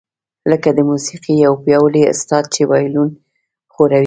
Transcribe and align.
لکه 0.51 0.69
د 0.77 0.79
موسیقۍ 0.89 1.33
یو 1.45 1.53
پیاوړی 1.63 2.03
استاد 2.13 2.43
چې 2.53 2.61
وایلون 2.69 3.09
ښوروي 3.73 3.99